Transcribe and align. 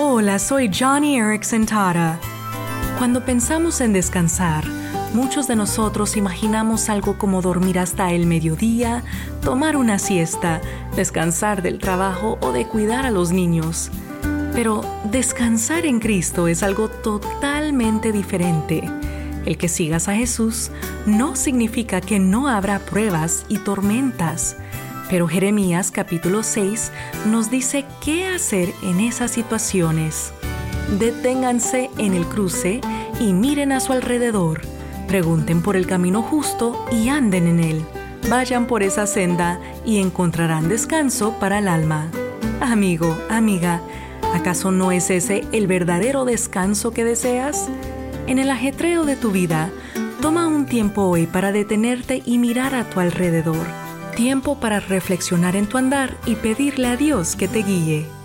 Hola, 0.00 0.38
soy 0.38 0.70
Johnny 0.72 1.18
Erickson 1.18 1.66
Tara. 1.66 2.20
Cuando 2.98 3.24
pensamos 3.24 3.80
en 3.80 3.92
descansar, 3.92 4.64
muchos 5.12 5.48
de 5.48 5.56
nosotros 5.56 6.16
imaginamos 6.16 6.88
algo 6.88 7.18
como 7.18 7.42
dormir 7.42 7.80
hasta 7.80 8.12
el 8.12 8.24
mediodía, 8.24 9.02
tomar 9.42 9.76
una 9.76 9.98
siesta, 9.98 10.60
descansar 10.94 11.62
del 11.62 11.80
trabajo 11.80 12.38
o 12.40 12.52
de 12.52 12.64
cuidar 12.68 13.06
a 13.06 13.10
los 13.10 13.32
niños. 13.32 13.90
Pero 14.52 14.84
descansar 15.10 15.84
en 15.84 15.98
Cristo 15.98 16.46
es 16.46 16.62
algo 16.62 16.88
totalmente 16.88 18.12
diferente. 18.12 18.88
El 19.46 19.58
que 19.58 19.68
sigas 19.68 20.06
a 20.06 20.14
Jesús 20.14 20.70
no 21.06 21.34
significa 21.34 22.00
que 22.00 22.20
no 22.20 22.46
habrá 22.46 22.78
pruebas 22.78 23.44
y 23.48 23.58
tormentas. 23.58 24.58
Pero 25.10 25.26
Jeremías 25.26 25.90
capítulo 25.90 26.42
6 26.42 26.92
nos 27.26 27.50
dice 27.50 27.86
qué 28.04 28.26
hacer 28.26 28.74
en 28.82 29.00
esas 29.00 29.30
situaciones. 29.30 30.32
Deténganse 30.98 31.90
en 31.96 32.14
el 32.14 32.26
cruce 32.26 32.80
y 33.18 33.32
miren 33.32 33.72
a 33.72 33.80
su 33.80 33.92
alrededor. 33.92 34.60
Pregunten 35.06 35.62
por 35.62 35.76
el 35.76 35.86
camino 35.86 36.22
justo 36.22 36.84
y 36.92 37.08
anden 37.08 37.46
en 37.46 37.60
él. 37.60 37.84
Vayan 38.28 38.66
por 38.66 38.82
esa 38.82 39.06
senda 39.06 39.58
y 39.86 39.98
encontrarán 39.98 40.68
descanso 40.68 41.38
para 41.40 41.60
el 41.60 41.68
alma. 41.68 42.10
Amigo, 42.60 43.16
amiga, 43.30 43.80
¿acaso 44.34 44.70
no 44.70 44.92
es 44.92 45.08
ese 45.08 45.46
el 45.52 45.66
verdadero 45.66 46.26
descanso 46.26 46.90
que 46.90 47.04
deseas? 47.04 47.68
En 48.26 48.38
el 48.38 48.50
ajetreo 48.50 49.06
de 49.06 49.16
tu 49.16 49.30
vida, 49.30 49.70
toma 50.20 50.46
un 50.46 50.66
tiempo 50.66 51.04
hoy 51.04 51.26
para 51.26 51.50
detenerte 51.50 52.22
y 52.26 52.36
mirar 52.36 52.74
a 52.74 52.84
tu 52.90 53.00
alrededor. 53.00 53.87
Tiempo 54.18 54.58
para 54.58 54.80
reflexionar 54.80 55.54
en 55.54 55.68
tu 55.68 55.78
andar 55.78 56.16
y 56.26 56.34
pedirle 56.34 56.88
a 56.88 56.96
Dios 56.96 57.36
que 57.36 57.46
te 57.46 57.62
guíe. 57.62 58.17